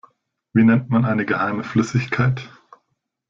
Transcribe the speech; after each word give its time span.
Wie 0.53 0.63
nennt 0.63 0.89
man 0.89 1.05
eine 1.05 1.27
geheime 1.27 1.63
Flüssigkeit? 1.63 2.49